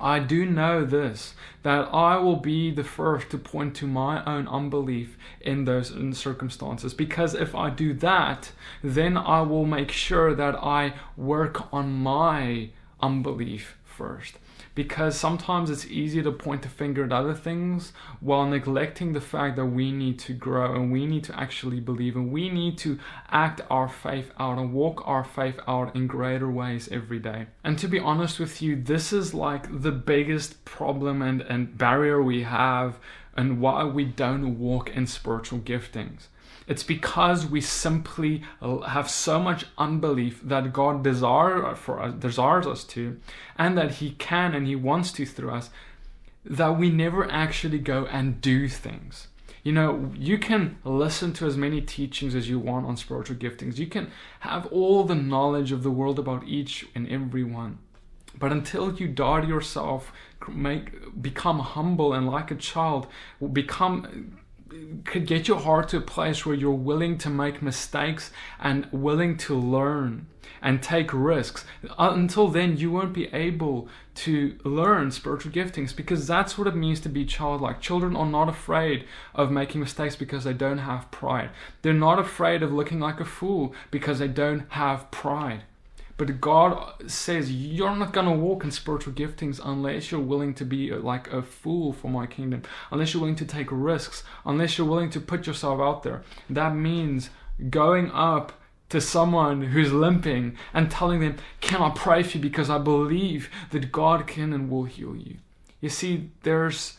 I 0.00 0.18
do 0.18 0.44
know 0.46 0.84
this 0.84 1.34
that 1.62 1.88
I 1.92 2.16
will 2.16 2.36
be 2.36 2.70
the 2.70 2.84
first 2.84 3.30
to 3.30 3.38
point 3.38 3.76
to 3.76 3.86
my 3.86 4.24
own 4.24 4.48
unbelief 4.48 5.16
in 5.40 5.64
those 5.64 5.92
circumstances. 6.18 6.92
Because 6.92 7.34
if 7.34 7.54
I 7.54 7.70
do 7.70 7.94
that, 7.94 8.52
then 8.82 9.16
I 9.16 9.42
will 9.42 9.64
make 9.64 9.92
sure 9.92 10.34
that 10.34 10.56
I 10.56 10.94
work 11.16 11.72
on 11.72 11.92
my 11.92 12.70
unbelief 13.02 13.76
first 13.84 14.38
because 14.74 15.18
sometimes 15.18 15.68
it's 15.68 15.86
easy 15.86 16.22
to 16.22 16.32
point 16.32 16.62
the 16.62 16.68
finger 16.68 17.04
at 17.04 17.12
other 17.12 17.34
things 17.34 17.92
while 18.20 18.46
neglecting 18.46 19.12
the 19.12 19.20
fact 19.20 19.56
that 19.56 19.66
we 19.66 19.92
need 19.92 20.18
to 20.18 20.32
grow 20.32 20.74
and 20.74 20.90
we 20.90 21.04
need 21.04 21.24
to 21.24 21.38
actually 21.38 21.80
believe 21.80 22.16
and 22.16 22.32
we 22.32 22.48
need 22.48 22.78
to 22.78 22.98
act 23.30 23.60
our 23.68 23.88
faith 23.88 24.30
out 24.38 24.58
and 24.58 24.72
walk 24.72 25.02
our 25.06 25.24
faith 25.24 25.60
out 25.68 25.94
in 25.94 26.06
greater 26.06 26.50
ways 26.50 26.88
every 26.90 27.18
day. 27.18 27.46
And 27.62 27.78
to 27.78 27.88
be 27.88 27.98
honest 27.98 28.40
with 28.40 28.62
you, 28.62 28.76
this 28.76 29.12
is 29.12 29.34
like 29.34 29.82
the 29.82 29.92
biggest 29.92 30.64
problem 30.64 31.20
and, 31.20 31.42
and 31.42 31.76
barrier 31.76 32.22
we 32.22 32.42
have 32.44 32.98
and 33.36 33.60
why 33.60 33.84
we 33.84 34.04
don't 34.04 34.58
walk 34.58 34.90
in 34.90 35.06
spiritual 35.06 35.58
giftings. 35.58 36.28
It's 36.66 36.82
because 36.82 37.46
we 37.46 37.60
simply 37.60 38.42
have 38.60 39.10
so 39.10 39.40
much 39.40 39.66
unbelief 39.78 40.40
that 40.42 40.72
God 40.72 41.02
desire 41.02 41.64
uh, 41.64 41.74
for 41.74 42.00
us, 42.00 42.14
desires 42.14 42.66
us 42.66 42.84
to, 42.84 43.18
and 43.56 43.76
that 43.76 43.92
He 43.92 44.12
can 44.12 44.54
and 44.54 44.66
He 44.66 44.76
wants 44.76 45.12
to 45.12 45.26
through 45.26 45.50
us, 45.50 45.70
that 46.44 46.78
we 46.78 46.90
never 46.90 47.30
actually 47.30 47.78
go 47.78 48.06
and 48.06 48.40
do 48.40 48.68
things. 48.68 49.28
You 49.62 49.72
know, 49.72 50.10
you 50.16 50.38
can 50.38 50.78
listen 50.84 51.32
to 51.34 51.46
as 51.46 51.56
many 51.56 51.80
teachings 51.80 52.34
as 52.34 52.48
you 52.48 52.58
want 52.58 52.86
on 52.86 52.96
spiritual 52.96 53.36
giftings. 53.36 53.78
You 53.78 53.86
can 53.86 54.10
have 54.40 54.66
all 54.66 55.04
the 55.04 55.14
knowledge 55.14 55.70
of 55.70 55.84
the 55.84 55.90
world 55.90 56.18
about 56.18 56.48
each 56.48 56.84
and 56.96 57.08
every 57.08 57.44
one. 57.44 57.78
But 58.36 58.50
until 58.50 58.92
you 58.94 59.06
die 59.06 59.46
yourself, 59.46 60.12
make 60.48 61.22
become 61.22 61.60
humble 61.60 62.12
and 62.12 62.26
like 62.26 62.50
a 62.50 62.56
child, 62.56 63.06
become 63.52 64.38
could 65.04 65.26
get 65.26 65.48
your 65.48 65.60
heart 65.60 65.88
to 65.90 65.98
a 65.98 66.02
place 66.02 66.44
where 66.44 66.54
you're 66.54 66.70
willing 66.72 67.18
to 67.18 67.30
make 67.30 67.62
mistakes 67.62 68.30
and 68.60 68.86
willing 68.92 69.36
to 69.38 69.56
learn 69.56 70.26
and 70.62 70.82
take 70.82 71.12
risks. 71.12 71.64
Uh, 71.98 72.12
until 72.14 72.48
then, 72.48 72.76
you 72.76 72.90
won't 72.90 73.12
be 73.12 73.26
able 73.34 73.88
to 74.14 74.56
learn 74.64 75.10
spiritual 75.10 75.50
giftings 75.50 75.94
because 75.94 76.26
that's 76.26 76.56
what 76.56 76.68
it 76.68 76.76
means 76.76 77.00
to 77.00 77.08
be 77.08 77.24
childlike. 77.24 77.80
Children 77.80 78.14
are 78.14 78.26
not 78.26 78.48
afraid 78.48 79.04
of 79.34 79.50
making 79.50 79.80
mistakes 79.80 80.14
because 80.14 80.44
they 80.44 80.52
don't 80.52 80.78
have 80.78 81.10
pride. 81.10 81.50
They're 81.82 81.92
not 81.92 82.18
afraid 82.18 82.62
of 82.62 82.72
looking 82.72 83.00
like 83.00 83.20
a 83.20 83.24
fool 83.24 83.74
because 83.90 84.20
they 84.20 84.28
don't 84.28 84.70
have 84.70 85.10
pride. 85.10 85.62
But 86.22 86.40
God 86.40 87.10
says 87.10 87.50
you're 87.50 87.96
not 87.96 88.12
going 88.12 88.26
to 88.26 88.32
walk 88.32 88.62
in 88.62 88.70
spiritual 88.70 89.12
giftings 89.12 89.60
unless 89.64 90.12
you're 90.12 90.20
willing 90.20 90.54
to 90.54 90.64
be 90.64 90.92
uh, 90.92 90.98
like 91.00 91.32
a 91.32 91.42
fool 91.42 91.92
for 91.92 92.06
my 92.06 92.26
kingdom, 92.26 92.62
unless 92.92 93.12
you're 93.12 93.20
willing 93.20 93.34
to 93.34 93.44
take 93.44 93.66
risks, 93.72 94.22
unless 94.46 94.78
you're 94.78 94.86
willing 94.86 95.10
to 95.10 95.20
put 95.20 95.48
yourself 95.48 95.80
out 95.80 96.04
there. 96.04 96.22
That 96.48 96.76
means 96.76 97.30
going 97.70 98.12
up 98.12 98.52
to 98.90 99.00
someone 99.00 99.62
who's 99.62 99.92
limping 99.92 100.56
and 100.72 100.92
telling 100.92 101.18
them, 101.18 101.38
Can 101.60 101.82
I 101.82 101.90
pray 101.90 102.22
for 102.22 102.36
you? 102.36 102.40
Because 102.44 102.70
I 102.70 102.78
believe 102.78 103.50
that 103.72 103.90
God 103.90 104.28
can 104.28 104.52
and 104.52 104.70
will 104.70 104.84
heal 104.84 105.16
you. 105.16 105.38
You 105.80 105.88
see, 105.88 106.30
there's 106.44 106.98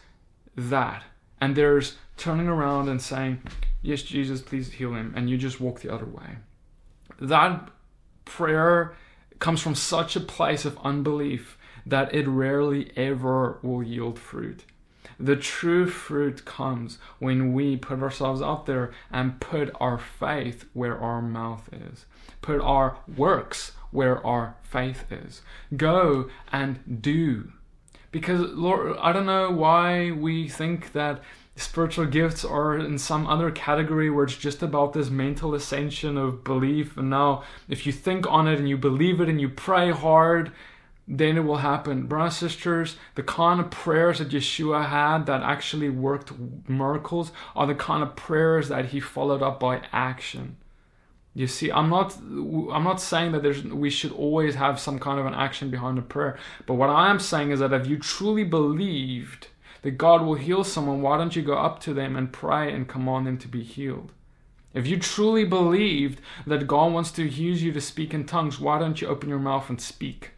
that. 0.58 1.04
And 1.40 1.56
there's 1.56 1.96
turning 2.18 2.50
around 2.50 2.90
and 2.90 3.02
saying, 3.02 3.42
Yes, 3.82 4.02
Jesus, 4.02 4.42
please 4.42 4.74
heal 4.74 4.94
him. 4.96 5.14
And 5.16 5.30
you 5.30 5.38
just 5.38 5.62
walk 5.62 5.80
the 5.80 5.94
other 5.94 6.04
way. 6.04 6.40
That 7.22 7.70
prayer 8.26 8.96
comes 9.44 9.62
from 9.62 9.76
such 9.76 10.16
a 10.16 10.22
place 10.22 10.64
of 10.64 10.80
unbelief 10.86 11.58
that 11.86 12.16
it 12.16 12.26
rarely 12.26 12.94
ever 12.96 13.60
will 13.62 13.84
yield 13.84 14.18
fruit. 14.18 14.64
The 15.20 15.36
true 15.36 15.86
fruit 15.86 16.46
comes 16.46 16.98
when 17.20 17.52
we 17.52 17.76
put 17.76 18.02
ourselves 18.02 18.42
out 18.42 18.68
there 18.68 18.94
and 19.12 19.42
put 19.42 19.70
our 19.82 19.98
faith 19.98 20.64
where 20.72 20.98
our 20.98 21.22
mouth 21.22 21.70
is, 21.74 22.06
put 22.42 22.62
our 22.62 23.00
works 23.18 23.74
where 23.92 24.26
our 24.26 24.56
faith 24.64 25.04
is. 25.12 25.42
Go 25.76 26.30
and 26.54 27.02
do. 27.02 27.52
Because, 28.14 28.40
Lord, 28.52 28.96
I 28.98 29.12
don't 29.12 29.26
know 29.26 29.52
why 29.52 30.12
we 30.12 30.48
think 30.48 30.94
that 30.94 31.22
spiritual 31.56 32.06
gifts 32.06 32.44
are 32.44 32.78
in 32.78 32.98
some 32.98 33.28
other 33.28 33.52
category 33.52 34.10
where 34.10 34.26
it's 34.26 34.38
just 34.38 34.64
about 34.64 34.94
this 34.94 35.10
mental 35.10 35.54
ascension 35.54 36.18
of 36.18 36.44
belief. 36.44 36.98
And 36.98 37.10
now, 37.10 37.44
if 37.70 37.86
you 37.86 37.92
think 37.92 38.30
on 38.30 38.48
it 38.48 38.60
and 38.60 38.68
you 38.68 38.78
believe 38.78 39.22
it 39.22 39.30
and 39.30 39.40
you 39.40 39.50
pray 39.50 39.92
hard, 39.92 40.52
then 41.08 41.38
it 41.38 41.42
will 41.42 41.58
happen. 41.58 42.08
Brothers 42.08 42.38
sisters, 42.38 42.96
the 43.16 43.24
kind 43.24 43.60
of 43.60 43.70
prayers 43.70 44.20
that 44.20 44.30
Yeshua 44.30 44.88
had 44.88 45.26
that 45.26 45.44
actually 45.44 45.90
worked 45.90 46.32
miracles 46.68 47.32
are 47.56 47.68
the 47.68 47.76
kind 47.76 48.02
of 48.02 48.16
prayers 48.16 48.70
that 48.70 48.86
he 48.86 49.00
followed 49.00 49.42
up 49.42 49.60
by 49.60 49.82
action. 49.92 50.58
You 51.36 51.48
see, 51.48 51.72
I'm 51.72 51.90
not 51.90 52.16
I'm 52.16 52.84
not 52.84 53.02
saying 53.02 53.32
that 53.32 53.42
there's 53.42 53.64
we 53.64 53.90
should 53.90 54.12
always 54.12 54.56
have 54.56 54.80
some 54.80 55.00
kind 55.00 55.20
of 55.20 55.26
an 55.26 55.34
action 55.34 55.72
behind 55.72 55.98
a 55.98 56.04
prayer, 56.04 56.38
but 56.68 56.76
what 56.76 56.92
I 56.92 57.10
am 57.10 57.20
saying 57.20 57.50
is 57.50 57.60
that 57.60 57.74
if 57.74 57.88
you 57.88 57.98
truly 57.98 58.44
believed 58.44 59.48
that 59.84 59.98
God 59.98 60.24
will 60.24 60.36
heal 60.36 60.64
someone, 60.64 61.02
why 61.02 61.18
don't 61.18 61.36
you 61.36 61.44
go 61.44 61.58
up 61.58 61.80
to 61.82 61.94
them 61.94 62.16
and 62.16 62.34
pray 62.34 62.74
and 62.74 62.88
command 62.88 63.28
them 63.28 63.38
to 63.38 63.48
be 63.48 63.64
healed? 63.64 64.12
If 64.74 64.88
you 64.88 64.98
truly 64.98 65.46
believed 65.46 66.20
that 66.48 66.68
God 66.68 66.92
wants 66.92 67.12
to 67.12 67.24
use 67.24 67.62
you 67.62 67.72
to 67.74 67.82
speak 67.82 68.14
in 68.14 68.26
tongues, 68.26 68.60
why 68.60 68.80
don't 68.80 69.00
you 69.00 69.08
open 69.08 69.30
your 69.30 69.40
mouth 69.40 69.70
and 69.70 69.80
speak? 69.80 70.32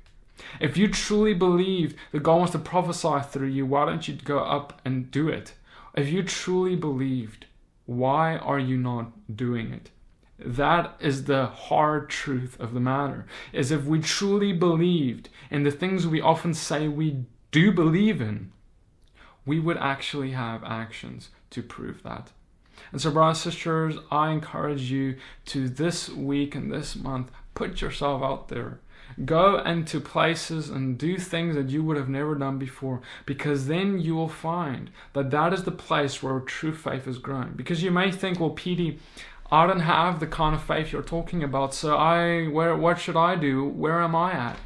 If 0.60 0.76
you 0.76 0.90
truly 0.90 1.34
believed 1.34 1.96
that 2.12 2.24
God 2.24 2.38
wants 2.38 2.52
to 2.52 2.60
prophesy 2.60 3.22
through 3.30 3.48
you, 3.48 3.66
why 3.66 3.86
don't 3.86 4.08
you 4.08 4.16
go 4.16 4.40
up 4.40 4.82
and 4.84 5.10
do 5.10 5.30
it? 5.30 5.54
If 5.96 6.10
you 6.10 6.24
truly 6.24 6.76
believed, 6.76 7.46
why 7.86 8.36
are 8.38 8.60
you 8.60 8.78
not 8.78 9.12
doing 9.34 9.72
it? 9.72 9.92
That 10.38 10.96
is 11.00 11.24
the 11.24 11.46
hard 11.46 12.10
truth 12.10 12.60
of 12.60 12.74
the 12.74 12.82
matter. 12.82 13.26
Is 13.54 13.72
if 13.72 13.86
we 13.86 14.00
truly 14.00 14.52
believed 14.52 15.30
in 15.50 15.64
the 15.64 15.72
things 15.72 16.06
we 16.06 16.20
often 16.20 16.54
say 16.54 16.90
we 16.90 17.24
do 17.52 17.72
believe 17.72 18.20
in, 18.20 18.52
we 19.46 19.60
would 19.60 19.78
actually 19.78 20.32
have 20.32 20.64
actions 20.64 21.30
to 21.52 21.62
prove 21.62 22.04
that. 22.04 22.32
And 22.92 23.02
so, 23.02 23.12
brothers 23.12 23.46
and 23.46 23.54
sisters, 23.54 23.96
I 24.12 24.32
encourage 24.32 24.92
you 24.92 25.16
to 25.48 25.70
this 25.70 26.10
week 26.10 26.56
and 26.56 26.72
this 26.72 26.96
month, 26.96 27.32
put 27.54 27.82
yourself 27.82 28.22
out 28.22 28.50
there. 28.50 28.80
Go 29.24 29.60
into 29.60 30.02
places 30.02 30.70
and 30.70 30.98
do 30.98 31.18
things 31.18 31.56
that 31.56 31.70
you 31.70 31.84
would 31.84 31.96
have 31.96 32.10
never 32.10 32.36
done 32.36 32.58
before, 32.58 33.02
because 33.26 33.68
then 33.68 34.00
you 34.00 34.16
will 34.16 34.30
find 34.30 34.90
that 35.14 35.32
that 35.32 35.54
is 35.54 35.64
the 35.64 35.72
place 35.72 36.22
where 36.22 36.40
true 36.42 36.74
faith 36.74 37.08
is 37.08 37.18
growing. 37.18 37.54
Because 37.56 37.82
you 37.82 37.92
may 37.92 38.12
think, 38.12 38.40
well, 38.40 38.50
Petey, 38.50 39.00
I 39.52 39.68
don't 39.68 39.82
have 39.82 40.20
the 40.20 40.28
kind 40.28 40.56
of 40.56 40.64
faith 40.64 40.92
you're 40.92 41.02
talking 41.02 41.44
about, 41.44 41.74
so 41.74 41.96
I, 41.96 42.48
where, 42.48 42.76
what 42.76 43.00
should 43.00 43.16
I 43.16 43.36
do? 43.36 43.64
Where 43.64 44.02
am 44.02 44.16
I 44.16 44.34
at? 44.34 44.58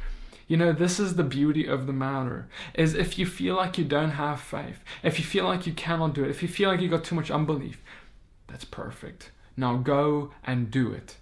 You 0.50 0.56
know, 0.56 0.72
this 0.72 0.98
is 0.98 1.14
the 1.14 1.22
beauty 1.22 1.64
of 1.64 1.86
the 1.86 1.92
matter. 1.92 2.48
Is 2.74 2.94
if 2.94 3.20
you 3.20 3.24
feel 3.24 3.54
like 3.54 3.78
you 3.78 3.84
don't 3.84 4.10
have 4.10 4.40
faith, 4.40 4.82
if 5.04 5.16
you 5.20 5.24
feel 5.24 5.44
like 5.44 5.64
you 5.64 5.72
cannot 5.72 6.12
do 6.12 6.24
it, 6.24 6.30
if 6.30 6.42
you 6.42 6.48
feel 6.48 6.70
like 6.70 6.80
you 6.80 6.88
got 6.88 7.04
too 7.04 7.14
much 7.14 7.30
unbelief, 7.30 7.80
that's 8.48 8.64
perfect. 8.64 9.30
Now 9.56 9.76
go 9.76 10.32
and 10.42 10.68
do 10.68 10.90
it. 10.90 11.18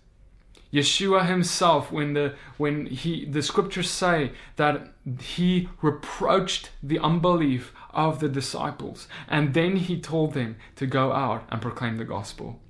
Yeshua 0.73 1.27
himself, 1.27 1.93
when 1.93 2.15
the 2.15 2.37
when 2.57 2.87
he 2.87 3.27
the 3.27 3.43
scriptures 3.43 3.91
say 3.91 4.33
that 4.57 4.95
he 5.21 5.69
reproached 5.83 6.71
the 6.83 6.99
unbelief 6.99 7.75
of 7.91 8.21
the 8.21 8.31
disciples, 8.31 9.09
and 9.29 9.53
then 9.53 9.77
he 9.77 10.01
told 10.01 10.33
them 10.33 10.57
to 10.77 10.87
go 10.87 11.13
out 11.13 11.45
and 11.51 11.61
proclaim 11.61 11.99
the 11.99 12.07
gospel. 12.07 12.61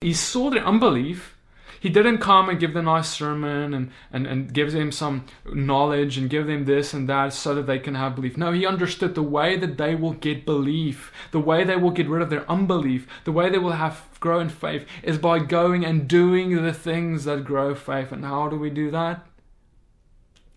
He 0.00 0.12
saw 0.12 0.50
their 0.50 0.64
unbelief 0.64 1.36
he 1.80 1.88
didn't 1.88 2.18
come 2.18 2.48
and 2.48 2.60
give 2.60 2.74
them 2.74 2.88
a 2.88 2.92
nice 2.92 3.08
sermon 3.08 3.74
and, 3.74 3.90
and, 4.12 4.26
and 4.26 4.52
give 4.52 4.72
them 4.72 4.92
some 4.92 5.24
knowledge 5.52 6.18
and 6.18 6.30
give 6.30 6.46
them 6.46 6.64
this 6.64 6.92
and 6.92 7.08
that 7.08 7.32
so 7.32 7.54
that 7.54 7.66
they 7.66 7.78
can 7.78 7.94
have 7.94 8.14
belief. 8.14 8.36
No, 8.36 8.52
he 8.52 8.66
understood 8.66 9.14
the 9.14 9.22
way 9.22 9.56
that 9.56 9.78
they 9.78 9.94
will 9.94 10.12
get 10.12 10.44
belief, 10.44 11.12
the 11.30 11.40
way 11.40 11.64
they 11.64 11.76
will 11.76 11.90
get 11.90 12.08
rid 12.08 12.22
of 12.22 12.30
their 12.30 12.50
unbelief, 12.50 13.06
the 13.24 13.32
way 13.32 13.50
they 13.50 13.58
will 13.58 13.72
have 13.72 14.08
grow 14.20 14.40
in 14.40 14.48
faith 14.48 14.86
is 15.02 15.18
by 15.18 15.38
going 15.38 15.84
and 15.84 16.08
doing 16.08 16.62
the 16.62 16.72
things 16.72 17.24
that 17.24 17.44
grow 17.44 17.74
faith. 17.74 18.10
And 18.10 18.24
how 18.24 18.48
do 18.48 18.56
we 18.56 18.70
do 18.70 18.90
that? 18.90 19.26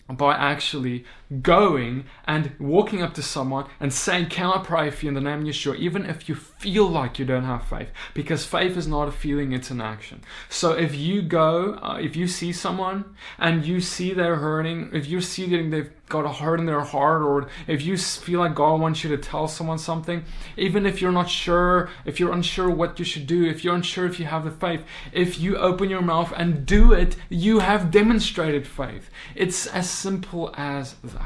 By 0.10 0.36
actually 0.36 1.04
going 1.42 2.06
and 2.26 2.52
walking 2.60 3.02
up 3.02 3.14
to 3.14 3.22
someone 3.22 3.66
and 3.80 3.94
saying, 3.94 4.28
Can 4.28 4.48
I 4.48 4.60
pray 4.64 4.90
for 4.90 5.06
you 5.06 5.10
in 5.10 5.16
the 5.16 5.22
name 5.22 5.40
of 5.40 5.46
Yeshua? 5.46 5.78
Even 5.78 6.06
if 6.06 6.30
you 6.30 6.36
feel 6.36 6.88
like 6.88 7.20
you 7.20 7.26
don't 7.26 7.44
have 7.44 7.68
faith, 7.68 7.90
because 8.14 8.46
faith 8.46 8.78
is 8.78 8.88
not 8.88 9.08
a 9.08 9.12
feeling, 9.12 9.52
it's 9.52 9.70
an 9.72 9.82
action. 9.82 10.22
So 10.50 10.72
if 10.72 10.96
you 10.96 11.22
go, 11.22 11.76
uh, 11.82 11.98
if 12.02 12.16
you 12.16 12.28
see 12.28 12.54
someone 12.54 13.16
and 13.38 13.66
you 13.66 13.82
see 13.82 14.14
they're 14.14 14.38
hurting, 14.38 14.92
if 14.94 15.08
you 15.08 15.22
see 15.22 15.46
that 15.48 15.70
they've 15.72 15.92
got 16.10 16.26
a 16.26 16.30
hurt 16.30 16.60
in 16.60 16.66
their 16.66 16.82
heart, 16.82 17.22
or 17.22 17.50
if 17.68 17.82
you 17.82 17.98
feel 17.98 18.40
like 18.40 18.56
God 18.56 18.80
wants 18.80 19.04
you 19.04 19.10
to 19.10 19.18
tell 19.18 19.48
someone 19.48 19.78
something, 19.78 20.24
even 20.56 20.86
if 20.86 21.02
you're 21.02 21.12
not 21.12 21.30
sure, 21.30 21.90
if 22.06 22.20
you're 22.20 22.32
unsure 22.32 22.70
what 22.70 22.98
you 22.98 23.04
should 23.04 23.28
do, 23.28 23.46
if 23.46 23.64
you're 23.64 23.76
unsure 23.76 24.06
if 24.06 24.20
you 24.20 24.26
have 24.26 24.46
the 24.46 24.52
faith, 24.52 24.82
if 25.12 25.40
you 25.40 25.58
open 25.58 25.90
your 25.90 26.02
mouth 26.02 26.32
and 26.38 26.66
do 26.66 26.94
it, 26.94 27.18
you 27.30 27.60
have 27.60 27.92
demonstrated 27.92 28.66
faith. 28.66 29.10
It's 29.36 29.68
as 29.68 29.90
simple 29.90 30.54
as 30.58 30.96
that. 31.04 31.17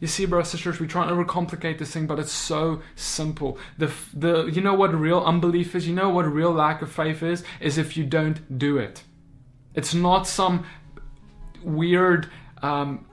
You 0.00 0.06
see, 0.06 0.26
brothers 0.26 0.52
and 0.52 0.58
sisters, 0.60 0.78
we 0.78 0.86
try 0.86 1.06
to 1.08 1.12
overcomplicate 1.12 1.78
this 1.78 1.90
thing, 1.90 2.06
but 2.06 2.18
it's 2.20 2.32
so 2.32 2.82
simple. 2.94 3.58
The 3.78 3.92
the 4.14 4.46
you 4.46 4.60
know 4.60 4.74
what 4.74 4.94
real 4.94 5.20
unbelief 5.20 5.74
is. 5.74 5.88
You 5.88 5.94
know 5.94 6.08
what 6.08 6.22
real 6.22 6.52
lack 6.52 6.82
of 6.82 6.92
faith 6.92 7.22
is. 7.22 7.42
Is 7.60 7.78
if 7.78 7.96
you 7.96 8.04
don't 8.04 8.58
do 8.58 8.78
it. 8.78 9.02
It's 9.74 9.94
not 9.94 10.26
some 10.26 10.64
weird 11.64 12.30
um, 12.62 13.06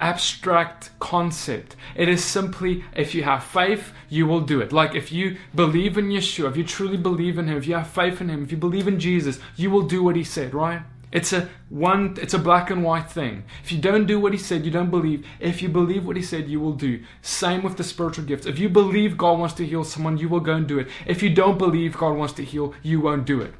abstract 0.00 0.90
concept. 0.98 1.76
It 1.94 2.08
is 2.08 2.24
simply 2.24 2.84
if 2.96 3.14
you 3.14 3.22
have 3.22 3.44
faith, 3.44 3.92
you 4.08 4.26
will 4.26 4.40
do 4.40 4.60
it. 4.60 4.72
Like 4.72 4.96
if 4.96 5.12
you 5.12 5.36
believe 5.54 5.96
in 5.96 6.08
Yeshua, 6.08 6.50
if 6.50 6.56
you 6.56 6.64
truly 6.64 6.96
believe 6.96 7.38
in 7.38 7.46
Him, 7.46 7.56
if 7.56 7.66
you 7.66 7.74
have 7.74 7.88
faith 7.88 8.20
in 8.20 8.28
Him, 8.28 8.42
if 8.42 8.50
you 8.50 8.58
believe 8.58 8.88
in 8.88 8.98
Jesus, 8.98 9.38
you 9.56 9.70
will 9.70 9.82
do 9.82 10.02
what 10.02 10.16
He 10.16 10.24
said, 10.24 10.52
right? 10.52 10.82
It's 11.10 11.32
a 11.32 11.48
one 11.68 12.16
it's 12.20 12.34
a 12.34 12.38
black 12.38 12.70
and 12.70 12.84
white 12.84 13.10
thing. 13.10 13.44
If 13.64 13.72
you 13.72 13.78
don't 13.78 14.06
do 14.06 14.20
what 14.20 14.32
he 14.32 14.38
said, 14.38 14.64
you 14.64 14.70
don't 14.70 14.90
believe. 14.90 15.26
If 15.40 15.62
you 15.62 15.68
believe 15.68 16.06
what 16.06 16.16
he 16.16 16.22
said, 16.22 16.48
you 16.48 16.60
will 16.60 16.74
do. 16.74 17.02
Same 17.22 17.62
with 17.62 17.76
the 17.76 17.84
spiritual 17.84 18.24
gifts. 18.24 18.46
If 18.46 18.58
you 18.58 18.68
believe 18.68 19.16
God 19.16 19.38
wants 19.38 19.54
to 19.54 19.66
heal 19.66 19.84
someone, 19.84 20.18
you 20.18 20.28
will 20.28 20.40
go 20.40 20.54
and 20.54 20.66
do 20.66 20.78
it. 20.78 20.88
If 21.06 21.22
you 21.22 21.30
don't 21.30 21.58
believe 21.58 21.96
God 21.96 22.16
wants 22.16 22.34
to 22.34 22.44
heal, 22.44 22.74
you 22.82 23.00
won't 23.00 23.24
do 23.24 23.40
it. 23.40 23.54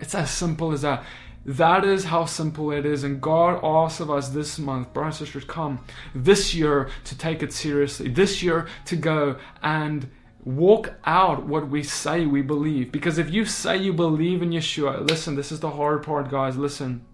It's 0.00 0.14
as 0.14 0.30
simple 0.30 0.72
as 0.72 0.82
that. 0.82 1.04
That 1.44 1.84
is 1.84 2.04
how 2.04 2.26
simple 2.26 2.70
it 2.70 2.84
is. 2.84 3.04
And 3.04 3.20
God 3.20 3.60
asks 3.62 4.00
of 4.00 4.10
us 4.10 4.28
this 4.28 4.58
month, 4.58 4.92
brothers 4.92 5.20
and 5.20 5.26
sisters, 5.26 5.44
come 5.44 5.84
this 6.14 6.54
year 6.54 6.88
to 7.04 7.16
take 7.16 7.42
it 7.42 7.52
seriously. 7.52 8.08
This 8.08 8.42
year 8.42 8.68
to 8.86 8.96
go 8.96 9.36
and 9.62 10.10
walk 10.44 10.94
out 11.04 11.46
what 11.46 11.68
we 11.68 11.82
say 11.82 12.26
we 12.26 12.42
believe. 12.42 12.92
Because 12.92 13.18
if 13.18 13.30
you 13.30 13.44
say 13.44 13.76
you 13.76 13.92
believe 13.92 14.42
in 14.42 14.50
Yeshua, 14.50 15.08
listen, 15.08 15.36
this 15.36 15.52
is 15.52 15.60
the 15.60 15.70
hard 15.70 16.02
part, 16.02 16.30
guys. 16.30 16.56
Listen. 16.56 17.04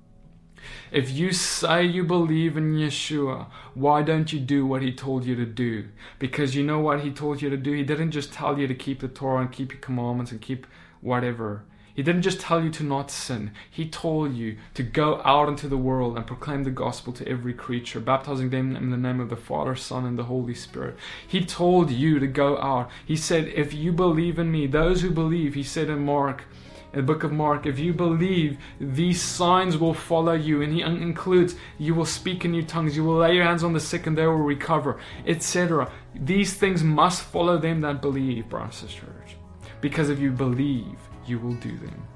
If 0.91 1.11
you 1.11 1.33
say 1.33 1.85
you 1.85 2.05
believe 2.05 2.57
in 2.57 2.75
Yeshua, 2.75 3.47
why 3.75 4.03
don't 4.03 4.33
you 4.33 4.41
do 4.41 4.67
what 4.67 4.83
he 4.83 4.93
told 4.93 5.25
you 5.25 5.37
to 5.37 5.47
do? 5.47 5.89
Because 6.19 6.57
you 6.57 6.65
know 6.65 6.81
what 6.81 7.01
he 7.01 7.11
told 7.11 7.43
you 7.43 7.51
to 7.51 7.57
do? 7.57 7.73
He 7.73 7.83
didn't 7.83 8.13
just 8.13 8.33
tell 8.33 8.59
you 8.59 8.67
to 8.67 8.75
keep 8.75 9.01
the 9.01 9.09
Torah 9.09 9.43
and 9.43 9.53
keep 9.53 9.73
your 9.73 9.81
commandments 9.81 10.33
and 10.33 10.41
keep 10.41 10.67
whatever. 11.01 11.65
He 11.97 12.03
didn't 12.03 12.23
just 12.23 12.41
tell 12.41 12.63
you 12.63 12.69
to 12.73 12.85
not 12.85 13.11
sin. 13.11 13.53
He 13.71 13.89
told 13.89 14.35
you 14.35 14.59
to 14.75 14.83
go 14.83 15.23
out 15.25 15.49
into 15.49 15.67
the 15.67 15.79
world 15.79 16.19
and 16.19 16.27
proclaim 16.27 16.63
the 16.63 16.71
gospel 16.71 17.11
to 17.15 17.27
every 17.27 17.55
creature, 17.55 18.01
baptizing 18.01 18.51
them 18.51 18.77
in 18.77 18.91
the 18.91 18.99
name 18.99 19.19
of 19.19 19.31
the 19.31 19.37
Father, 19.37 19.75
Son, 19.75 20.05
and 20.05 20.19
the 20.19 20.25
Holy 20.25 20.53
Spirit. 20.53 20.99
He 21.27 21.43
told 21.43 21.91
you 21.91 22.19
to 22.19 22.27
go 22.27 22.59
out. 22.59 22.91
He 23.07 23.17
said, 23.17 23.49
If 23.49 23.73
you 23.73 23.93
believe 23.93 24.39
in 24.39 24.53
me, 24.53 24.67
those 24.67 25.01
who 25.01 25.11
believe, 25.11 25.55
he 25.55 25.63
said 25.63 25.89
in 25.89 26.05
Mark, 26.05 26.45
in 26.93 26.99
the 26.99 27.03
book 27.03 27.25
of 27.25 27.33
Mark, 27.33 27.65
if 27.65 27.79
you 27.79 27.95
believe, 27.95 28.59
these 28.79 29.23
signs 29.23 29.79
will 29.79 29.95
follow 29.95 30.35
you. 30.35 30.61
And 30.61 30.75
he 30.75 30.83
includes, 30.83 31.55
you 31.79 31.95
will 31.95 32.05
speak 32.05 32.45
in 32.45 32.51
new 32.51 32.63
tongues, 32.63 32.95
you 32.95 33.05
will 33.05 33.17
lay 33.17 33.35
your 33.35 33.45
hands 33.45 33.65
on 33.65 33.73
the 33.73 33.81
sick 33.81 34.07
and 34.07 34.19
they 34.19 34.27
will 34.27 34.37
recover, 34.37 34.99
etc. 35.27 35.91
These 36.15 36.53
things 36.53 36.83
must 36.83 37.23
follow 37.23 37.57
them 37.57 37.81
that 37.81 38.03
believe, 38.03 38.51
brothers 38.51 38.83
and 38.83 38.91
sisters. 38.91 39.31
Because 39.81 40.11
if 40.11 40.19
you 40.19 40.31
believe, 40.31 40.99
you 41.29 41.39
will 41.39 41.55
do 41.55 41.77
them. 41.79 42.07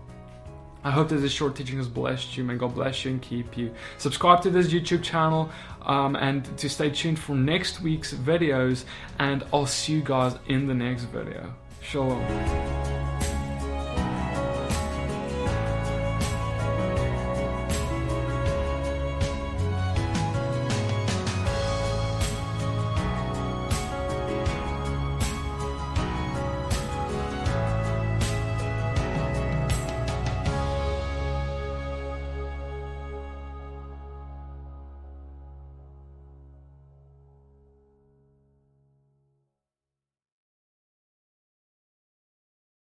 I 0.82 0.90
hope 0.90 1.10
that 1.10 1.16
this 1.16 1.32
short 1.32 1.56
teaching 1.56 1.76
has 1.76 1.88
blessed 1.88 2.36
you. 2.36 2.44
May 2.44 2.56
God 2.56 2.74
bless 2.74 3.04
you 3.04 3.10
and 3.10 3.20
keep 3.20 3.56
you. 3.56 3.72
Subscribe 3.98 4.40
to 4.42 4.50
this 4.50 4.68
YouTube 4.68 5.02
channel 5.02 5.50
um, 5.82 6.16
and 6.16 6.44
to 6.56 6.70
stay 6.70 6.88
tuned 6.88 7.18
for 7.18 7.34
next 7.34 7.82
week's 7.82 8.14
videos. 8.14 8.84
And 9.18 9.44
I'll 9.52 9.66
see 9.66 9.94
you 9.94 10.02
guys 10.02 10.36
in 10.46 10.66
the 10.66 10.74
next 10.74 11.04
video. 11.04 11.54
Shalom. 11.82 12.89